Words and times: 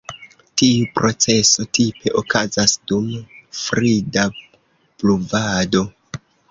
Tiu 0.61 0.87
proceso 0.99 1.65
tipe 1.79 2.15
okazas 2.23 2.75
dum 2.93 3.13
frida 3.61 4.29
pluvado. 4.35 5.89